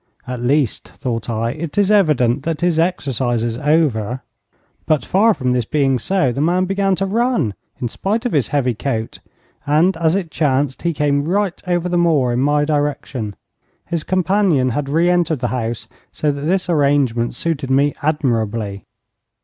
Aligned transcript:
'At 0.25 0.41
least,' 0.41 0.87
thought 0.87 1.29
I, 1.29 1.51
'it 1.51 1.77
is 1.77 1.91
evident 1.91 2.41
that 2.41 2.61
his 2.61 2.79
exercise 2.79 3.43
is 3.43 3.59
over'; 3.59 4.23
but, 4.87 5.05
far 5.05 5.35
from 5.35 5.53
this 5.53 5.65
being 5.65 5.99
so, 5.99 6.31
the 6.31 6.41
man 6.41 6.65
began 6.65 6.95
to 6.95 7.05
run, 7.05 7.53
in 7.79 7.87
spite 7.87 8.25
of 8.25 8.31
his 8.31 8.47
heavy 8.47 8.73
coat, 8.73 9.19
and 9.67 9.95
as 9.97 10.15
it 10.15 10.31
chanced, 10.31 10.81
he 10.81 10.91
came 10.91 11.25
right 11.25 11.61
over 11.67 11.87
the 11.87 11.99
moor 11.99 12.33
in 12.33 12.39
my 12.39 12.65
direction. 12.65 13.35
His 13.85 14.03
companion 14.03 14.71
had 14.71 14.89
re 14.89 15.07
entered 15.07 15.37
the 15.39 15.49
house, 15.49 15.87
so 16.11 16.31
that 16.31 16.41
this 16.45 16.67
arrangement 16.67 17.35
suited 17.35 17.69
me 17.69 17.93
admirably. 18.01 18.85